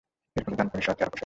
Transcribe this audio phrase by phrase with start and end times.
[0.37, 1.19] এর ফলে ডানকুনি শহরটি আরও প্রসারিত হবে।